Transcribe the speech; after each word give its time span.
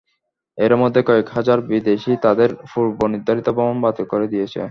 এরই 0.57 0.77
মধ্যে 0.83 1.01
কয়েক 1.07 1.27
হাজার 1.35 1.59
বিদেশি 1.69 2.11
তাদের 2.25 2.49
পূর্বনির্ধারিত 2.71 3.47
ভ্রমণ 3.55 3.77
বাতিল 3.83 4.05
করে 4.13 4.25
দিয়েছে। 4.33 4.59